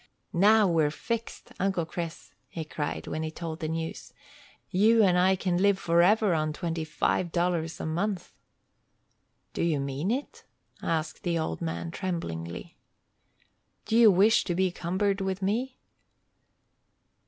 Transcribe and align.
"Now 0.33 0.67
we're 0.67 0.89
fixed, 0.89 1.51
Uncle 1.59 1.85
Chris!" 1.85 2.33
he 2.47 2.65
cried, 2.65 3.05
when 3.05 3.21
he 3.21 3.29
told 3.29 3.59
the 3.59 3.67
news. 3.67 4.13
"You 4.71 5.03
and 5.03 5.15
I 5.15 5.35
can 5.35 5.57
live 5.57 5.77
forever 5.77 6.33
on 6.33 6.53
twenty 6.53 6.83
five 6.83 7.31
dollars 7.31 7.79
a 7.79 7.85
month." 7.85 8.33
"Do 9.53 9.61
you 9.61 9.79
mean 9.79 10.09
it?" 10.09 10.43
asked 10.81 11.21
the 11.21 11.37
old 11.37 11.61
man, 11.61 11.91
tremblingly. 11.91 12.79
"Do 13.85 13.95
you 13.95 14.09
wish 14.09 14.43
to 14.45 14.55
be 14.55 14.71
cumbered 14.71 15.21
with 15.21 15.43
me?" 15.43 15.77